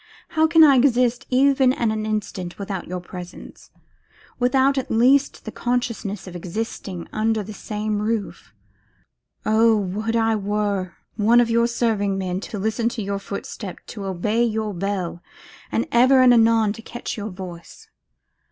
[0.29, 3.69] How can I exist even an instant without your presence,
[4.39, 8.51] without at least the consciousness of existing under the same roof?
[9.45, 9.77] Oh!
[9.77, 14.43] would I were one of your serving men, to listen to your footstep, to obey
[14.43, 15.21] your bell,
[15.71, 17.87] and ever and anon to catch your voice!